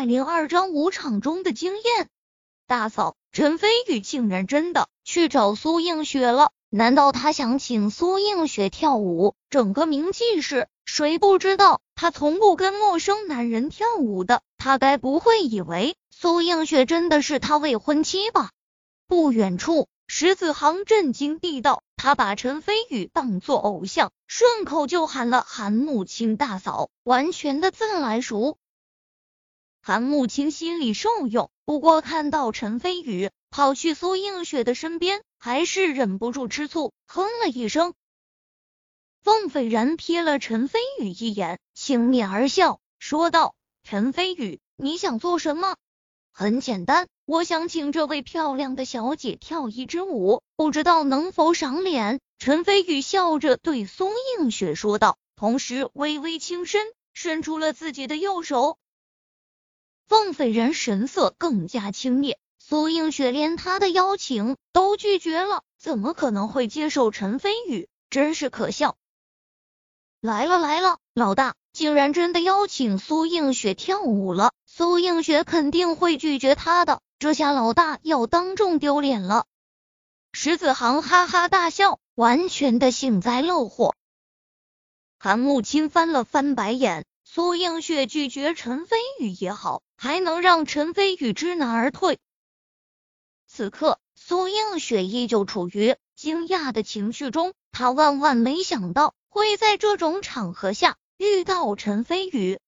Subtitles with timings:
[0.00, 2.08] 百零二章舞场中的惊艳。
[2.66, 6.52] 大嫂，陈飞宇竟然真的去找苏映雪了？
[6.70, 9.34] 难道他想请苏映雪跳舞？
[9.50, 14.40] 整个名记市，谁不知道他从不跟陌生男人跳舞的？
[14.56, 18.52] 他该不会以为苏映雪真的是他未婚妻吧？
[19.06, 28.56] 不远处，石子航震惊地道：“他把陈飞宇当作偶像，顺口就喊了韩慕清大嫂，完全的自来熟。”
[29.82, 37.94] 韩慕清心里受用，不过看到陈飞宇跑去苏映雪的身边，还是忍不住吃醋，哼了一声。
[39.22, 45.76] 凤斐然瞥了陈飞宇一眼，轻蔑而笑，说道：“陈飞宇，你想做什么？
[46.30, 58.78] 很简单，我想请这位漂亮的小姐跳一支舞，不知道能否赏脸？”陈飞宇笑着对苏映雪说道，同时微微轻身，伸出了自己的右手。
[60.10, 67.88] 凤斐然神色更加轻蔑，苏映雪连他的邀请都拒绝了，怎么可能会接受陈飞宇？
[68.10, 68.96] 真是可笑！
[70.20, 79.46] 来了来了，老大竟然真的邀请苏映雪跳舞了，苏映雪肯定会拒绝他的，这下老大要当众丢脸了。
[80.32, 83.94] 石子航哈哈大笑，完全的幸灾乐祸。
[85.20, 87.06] 韩慕清翻了翻白眼。
[87.22, 92.18] 苏映雪拒绝陈飞宇也好，还能让陈飞宇知难而退。
[93.46, 102.58] 此刻，苏映雪依旧处于惊讶的情绪中，她万万没想到会在这种场合下遇到陈飞宇。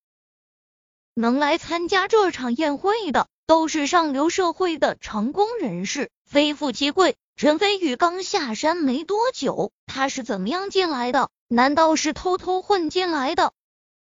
[1.15, 7.17] 能来参加这场宴会的，都是上流社会的成功人士，非富即贵。
[7.35, 11.31] 陈飞宇刚下山没多久，他是怎么样进来的？
[11.49, 13.55] 难道是偷偷混进来的？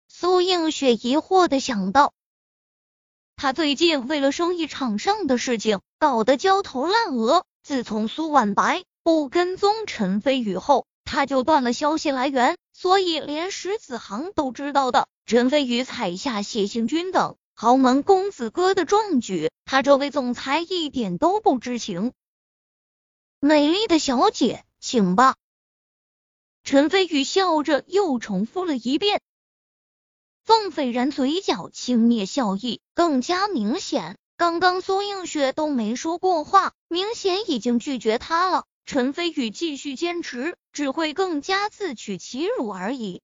[0.08, 2.16] 苏映雪疑惑的想到，
[3.42, 7.46] 他最近为了生意场上的事情搞得焦头烂额。
[7.64, 22.12] 自从苏婉白不跟踪陈飞宇后，他就断了消息来源，所以连石子航都知道的陈飞宇踩下谢行军等豪门公子哥的壮举，他这位总裁一点都不知情。
[23.40, 25.38] 美丽的小姐，请吧。
[26.66, 29.22] 陈飞宇笑着又重复了一遍。
[30.50, 34.18] 凤斐然嘴角轻蔑笑意更加明显。
[34.36, 38.66] 刚刚苏映雪都没说过话，明显已经拒绝他了。
[38.84, 43.22] 陈飞宇继续坚持，只会更加自取其辱而已。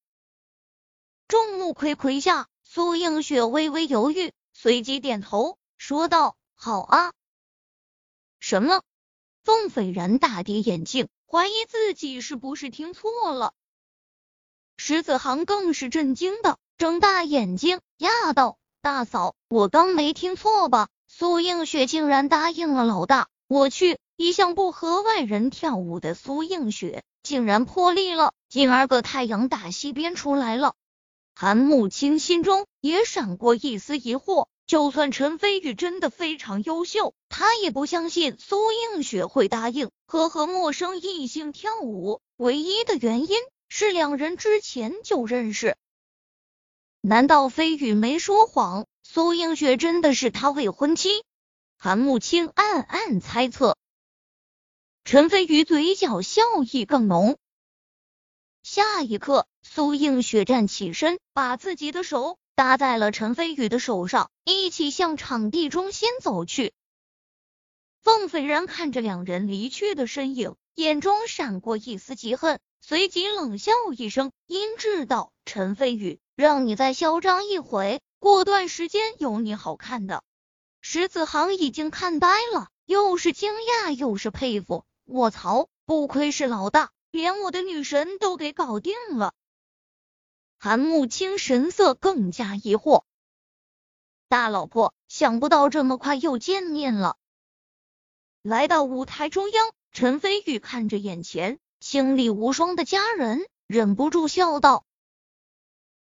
[1.28, 7.12] 众目睽睽下，苏映雪微微犹豫，随即点头说道：“好啊。”
[8.40, 8.84] 什么？
[9.44, 13.56] 凤斐然大跌眼镜，怀疑自己是不是听错了。
[14.78, 16.59] 石子航更是震惊的。
[16.78, 20.90] 睁大眼睛，讶道：“大嫂，我刚没听错吧？
[21.08, 23.30] 苏映雪竟然答应了老大！
[23.47, 28.34] 我去，一向不和外人跳舞的苏映雪，竟然破例了！
[28.50, 30.74] 今儿个太阳打西边出来了。”
[31.34, 42.19] 韩慕清心中也闪过一丝疑惑，就算陈飞宇真的非常优秀，他也不相信苏映雪会答应和和陌生异性跳舞。
[42.36, 43.38] 唯一的原因
[43.69, 45.78] 是两人之前就认识。
[47.07, 48.88] 难道飞宇没说谎？
[49.03, 51.23] 苏映雪真的是他未婚妻？
[51.77, 53.77] 韩慕清暗暗猜测。
[55.03, 57.38] 陈飞宇嘴角笑意更浓。
[58.63, 66.73] 下一刻，苏映雪站起身，把自己的手搭在了陈飞宇的手上，一起向场地中心走去。
[68.01, 80.23] 凤斐然看着两人离去的身影，眼中闪过一丝嫉恨，随即冷笑一声，阴质道：“陈飞宇。”让你再嚣张一回，过段时间有你好看的。
[80.81, 84.85] 石子航已经看呆了，又是惊讶又是佩服。
[85.06, 89.34] 卧槽，不愧是老大，连我的女神都给搞定了。
[90.59, 93.01] 韩慕清神色更加疑惑，
[94.28, 97.18] 大老婆，想不到这么快又见面了。
[98.44, 104.83] 来到舞台中央，陈飞宇看着眼前清丽无双的家人，忍不住笑道。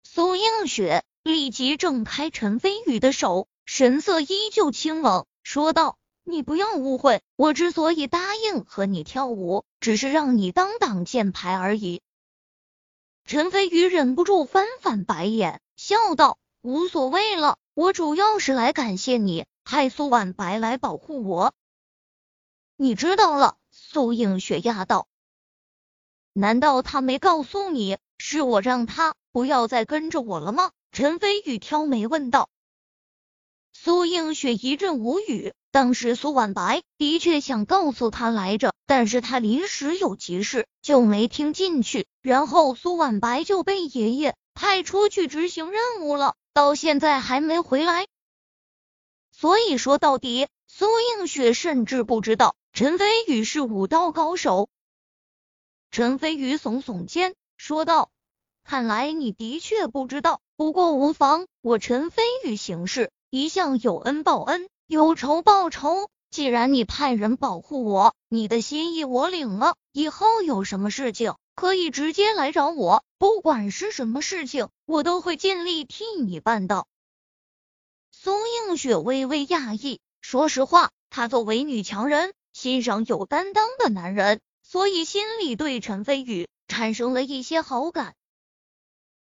[0.03, 12.03] 苏映雪立即挣开陈飞宇的手，神色依旧清冷，说道：“你不要误会，我之所以答应和你跳舞，只是让你当挡箭牌而已。”
[13.25, 21.55] 陈飞宇忍不住翻翻白眼，笑道：“无所谓了，我主要是来感谢你，派苏婉白来保护我。”
[22.77, 23.57] 你知道了？
[23.71, 25.07] 苏映雪讶道
[26.33, 30.71] ：“难道他没告诉你，是我让他？”不要再跟着我了吗？
[30.91, 32.49] 陈飞宇挑眉问道。
[33.71, 35.53] 苏映雪一阵无语。
[35.71, 42.07] 当时苏婉白的确想告诉他来着，但是他临时有急事，就没听进去。
[42.21, 48.05] 然后苏婉白就被爷爷派出去执行任务了，到现在还没回来。
[49.31, 54.67] 所以说到底，苏映雪甚至不知道陈飞宇是武道高手。
[55.91, 58.11] 陈飞宇耸耸肩，说道
[58.63, 69.75] ：“看来你的确不知道，不过无妨，我陈飞宇行事一向有恩报恩。”有仇报仇，既然你派人保护我，你的心意我领了。
[69.91, 76.87] 以后有什么事情可以直接来找我，不管是什么事情，我都会尽力替你办到。
[78.11, 84.41] 苏映雪微微讶异，说实话，她作为女强人，欣赏有担当的男人，
[84.71, 88.15] 所以心里对陈飞宇产生了一些好感。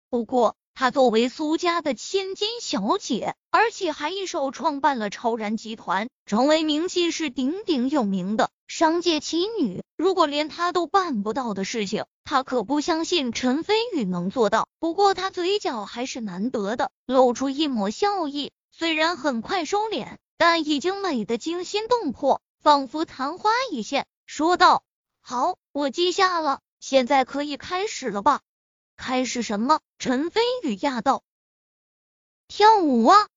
[0.09, 9.83] 不过，她作为苏家的千金小姐，而且还一手创办了超然集团，成为名气是鼎鼎有名的商界奇女。
[9.95, 14.67] 如果连她都办不到的事情，她可不相信陈飞宇能做到。
[14.79, 24.83] 不过她嘴角还是难得的露出一抹笑意，虽然很快收敛，但已经美得惊心动魄，仿佛昙花一现，说道
[25.29, 28.39] ：“好，我记下了，现在可以开始了吧？”
[28.95, 29.81] 开始什么？
[29.99, 31.21] 陈飞宇讶道。
[32.47, 33.27] 跳舞啊！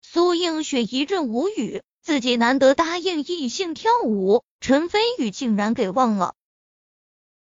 [0.00, 6.34] 苏映雪一阵无语，自己难得答应异性跳舞，陈飞宇竟然给忘了。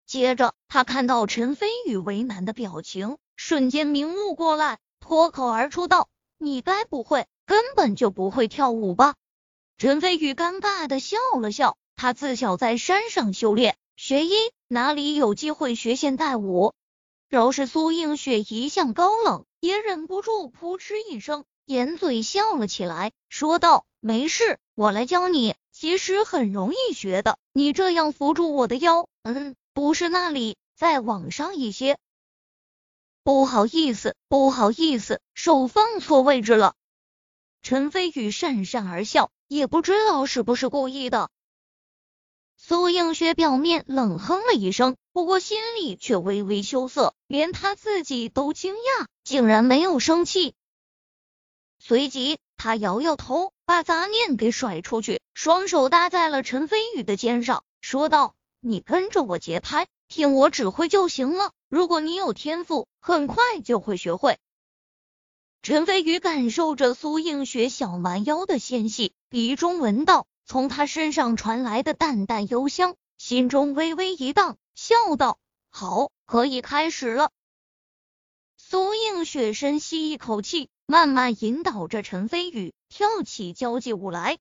[0.05, 9.14] 接着，他看到陈飞宇为难的表情，瞬间明悟过来，脱口而出道：“你该不会根本就不会跳舞吧？”
[9.79, 14.35] 陈飞宇尴尬的笑了笑，他自小在山上修炼学医，
[14.69, 16.75] 哪里有机会学现代舞？
[17.31, 27.39] 饶是苏映雪一向高冷，也忍不住扑哧一声，掩嘴笑了起来，说道：“没事，我来教你，其实很容易学的。
[27.55, 31.97] 你这样扶住我的腰，嗯，不是那里，再往上一些。
[33.25, 36.75] 不好意思，不好意思，手放错位置了。”
[37.63, 41.31] 陈飞宇讪讪而笑，也不知道是不是故意的。
[42.58, 50.55] 苏映雪表面冷哼了一声，不过心里却微微羞涩，连她自己都惊讶，竟然没有生气。
[51.79, 61.52] 随即，他摇摇头，把杂念给甩出去，双手搭在了陈飞宇的肩上，说道：“你跟着我节拍，听我指挥就行了。
[61.69, 64.38] 如果你有天赋，很快就会学会。”
[65.62, 70.26] 陈飞宇感受着苏映雪小蛮腰的纤细，鼻中闻到。
[70.47, 75.41] 从他身上传来的淡淡幽香，心中微微一荡，笑道
[75.71, 77.33] ：“好，可以开始了。”
[78.57, 84.39] 苏映雪深吸一口气，慢慢引导着陈飞宇跳起交际舞来。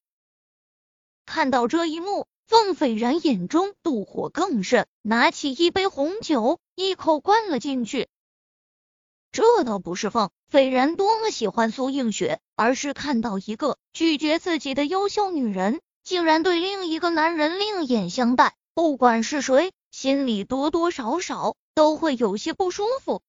[1.26, 8.08] 看到这一幕，凤斐然眼中妒火更甚，拿起一杯红酒，一口灌了进去。
[9.32, 15.82] 这倒不是凤斐然多么喜欢苏映雪，而是看到一个拒绝自己的优秀女人。
[16.06, 23.24] 竟然对另一个男人另眼相待，不管是谁，心里多多少少都会有些不舒服。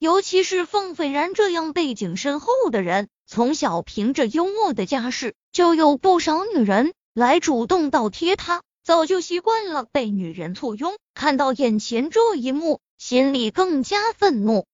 [0.00, 10.96] 尤其是凤斐然这样背景深厚的人，从小凭着幽默的家世，就有不少女人来主动倒贴他，早就习惯了被女人簇拥。
[11.14, 14.66] 看到眼前这一幕，心里更加愤怒。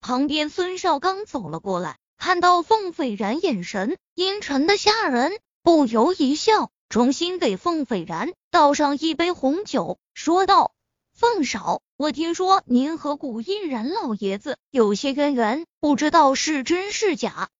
[0.00, 5.38] 旁边孙少刚走了过来，看到凤斐然眼神阴沉的吓人。
[5.62, 10.72] 不由一笑，重新给凤斐然倒上一杯红酒，说道
[11.12, 17.50] ：“凤少，我听说您和古印然老爷子有些渊源，不知道是真是假。”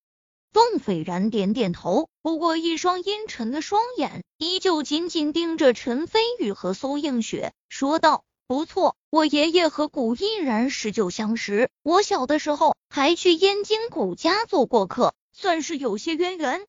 [0.50, 16.66] 凤斐然点点头，不过一双阴沉的双眼依旧紧紧盯着陈飞宇和苏映雪，说道：“不错，我爷爷和古印然十九相识，我小的时候还去燕京古家做过客，算是有些渊源。”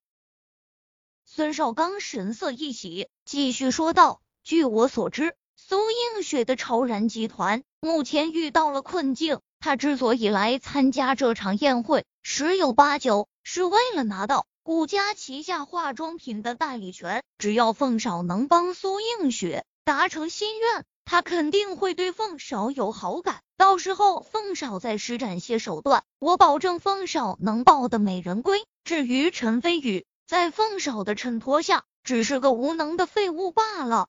[1.33, 9.39] 孙少刚神色一喜，继续说道：“据我所知，苏映雪的超然集团目前遇到了困境。
[9.61, 17.23] 他之所以来参加这场宴会，十有八九是为了拿到顾家旗下化妆品的代理权。
[17.37, 23.39] 只要凤少能帮苏映雪达成心愿，他肯定会对凤少有好感。
[23.55, 28.65] 到时候凤少再施展些手段，我保证凤少能抱得美人归。
[28.83, 34.07] 至于陈飞宇，”在凤少的衬托下，只是个无能的废物罢了。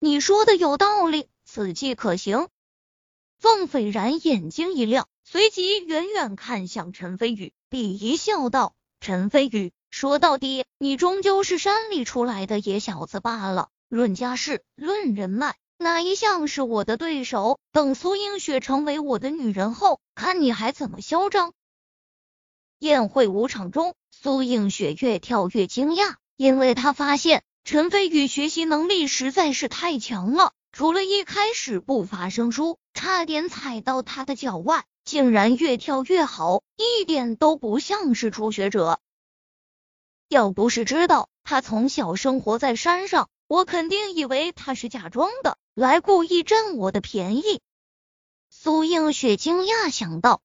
[0.00, 2.48] 你说的有道理，此计可行。
[3.38, 13.68] 凤斐然眼睛一亮，随即远远看向陈飞宇，鄙夷笑道：“陈飞宇，说到底，你终究是山里出来的野小子罢了。
[13.88, 17.60] 论家世，论人脉，哪一项是我的对手？
[17.70, 21.52] 等苏映雪成为我的女人后，看你还怎么嚣张！”
[22.78, 30.52] 宴会舞场中，苏映雪越跳越惊讶，因为她发现陈飞宇学习能力实在是太强了。
[30.70, 39.00] 除了一开始不发生疏，差点踩到他的脚外，竟然越跳越好，一点都不像是初学者。
[40.28, 47.60] 要不是知道他从小生活在山上，我肯定以为他是假装的，来故意占我的便宜。
[48.50, 50.42] 苏映雪惊讶想到。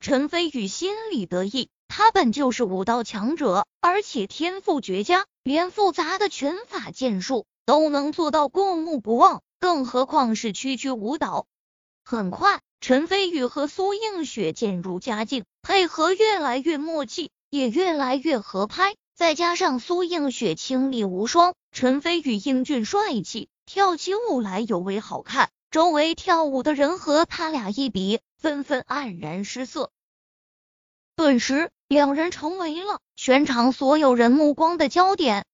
[0.00, 11.46] 陈飞宇心里得意，他本就是武道强者，而且天赋绝佳，连复杂的拳法剑术都能做到过目不忘，更何况是区区舞蹈。
[12.02, 18.96] 很快，陈飞宇和苏映雪渐入佳境，配合越来越默契，也越来越合拍。
[19.14, 25.50] 再加上苏映雪清丽无双，陈飞宇英俊帅气，跳起舞来尤为好看。
[25.70, 28.20] 周围跳舞的人和他俩一比。
[28.40, 29.92] 纷纷黯然失色，
[31.14, 35.44] 顿时两人成为了全场所有人目光的焦点。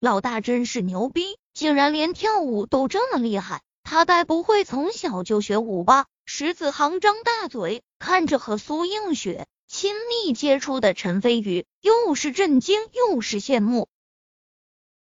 [0.00, 3.62] 老大真是牛逼，竟然连跳舞都这么厉害！
[3.84, 6.06] 他该不会从小就学舞吧？
[6.24, 13.88] 石子航张大嘴看着和苏映雪亲密接触的陈飞宇，又是震惊又是羡慕。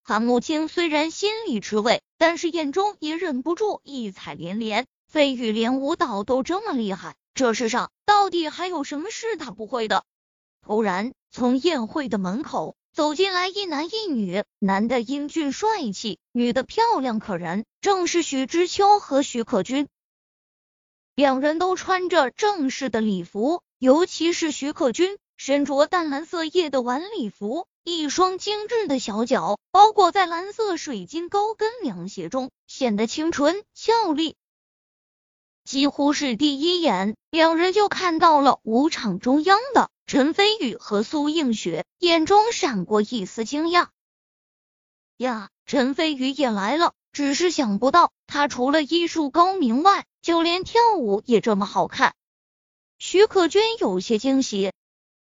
[0.10, 4.88] 韩慕清虽然心里吃味，但是眼中也忍不住异彩连连。
[5.06, 10.06] 飞羽连舞蹈都这么厉害，这世上到底还有什么是他不会的？
[10.66, 19.90] 突然，从宴会的门口走进来一男一女，男的英俊帅气，女的漂亮可人，正是许知秋和许可君。
[21.16, 34.36] 两人都穿着正式的礼服，尤其是许可君身着淡蓝色叶的晚礼服，一双精致的小脚包裹在蓝色水晶高跟凉鞋中，显得清纯俏丽。
[35.64, 43.88] 几乎是第一眼，两人就看到了舞场中央的陈飞宇和苏映雪，眼中闪过一丝惊讶。
[45.16, 52.16] 呀，陈飞宇也来了，只是想不到他除了医术高明外，就连跳舞也这么好看。
[53.00, 54.74] 徐可君有些惊喜，